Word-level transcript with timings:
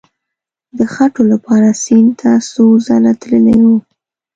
د 0.77 0.79
خټو 0.93 1.21
لپاره 1.31 1.69
سیند 1.83 2.11
ته 2.21 2.31
څو 2.51 2.65
ځله 2.87 3.11
تللی 3.21 3.59
وو. 3.65 3.77